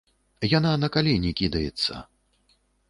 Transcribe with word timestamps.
Яна 0.57 0.71
на 0.83 0.87
калені 0.95 1.31
кідаецца. 1.43 1.93